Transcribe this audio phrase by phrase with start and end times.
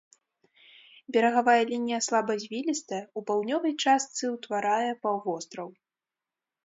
[1.17, 5.67] Берагавая лінія слабазвілістая, у паўднёвай частцы ўтварае паўвостраў.